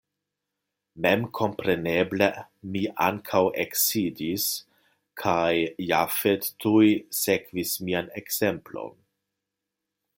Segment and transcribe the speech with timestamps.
[1.05, 2.29] Memkompreneble
[2.75, 4.47] mi ankaŭ eksidis
[5.25, 5.53] kaj
[5.91, 6.83] Jafet tuj
[7.21, 8.99] sekvis mian ekzemplon.